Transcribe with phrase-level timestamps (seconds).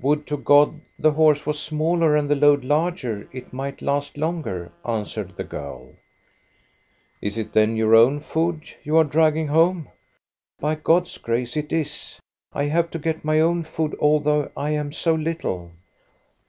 [0.00, 4.70] "Would to God the horse was smaller and the load larger; it might last longer,"
[4.86, 5.94] answered the girl.
[7.20, 9.88] "Is it then your own food you are dragging home?''"
[10.60, 12.20] By God's grace it is;
[12.52, 15.72] I have to get my own food, although I am so little."